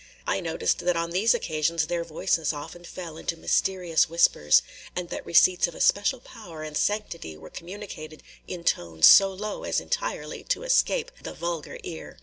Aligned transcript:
I 0.25 0.39
noticed 0.39 0.79
that 0.79 0.95
on 0.97 1.11
these 1.11 1.35
occasions 1.35 1.85
their 1.85 2.03
voices 2.03 2.53
often 2.53 2.83
fell 2.85 3.17
into 3.17 3.37
mysterious 3.37 4.09
whispers, 4.09 4.63
and 4.95 5.09
that 5.09 5.23
receipts 5.27 5.67
of 5.67 5.75
especial 5.75 6.19
power 6.21 6.63
and 6.63 6.75
sanctity 6.75 7.37
were 7.37 7.51
communicated 7.51 8.23
in 8.47 8.63
tones 8.63 9.05
so 9.05 9.31
low 9.31 9.63
as 9.63 9.79
entirely 9.79 10.43
to 10.45 10.63
escape 10.63 11.11
the 11.21 11.35
vulgar 11.35 11.77
ear. 11.83 12.17